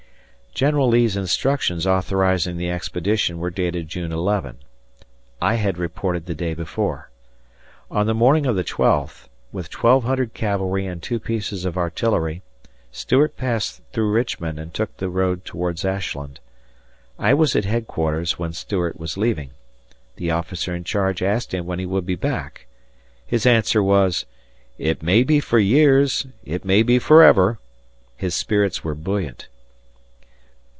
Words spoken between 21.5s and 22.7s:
him when he would be back.